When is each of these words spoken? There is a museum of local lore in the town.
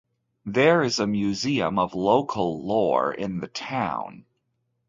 There 0.47 0.81
is 0.81 0.97
a 0.99 1.05
museum 1.05 1.77
of 1.77 1.93
local 1.93 2.65
lore 2.65 3.13
in 3.13 3.37
the 3.39 3.47
town. 3.47 4.25